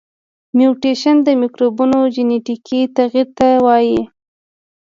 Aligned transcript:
میوټیشن 0.57 1.15
د 1.27 1.29
مکروبونو 1.41 1.99
جنیتیکي 2.15 2.81
تغیر 2.97 3.27
ته 3.37 3.47
وایي. 3.65 3.99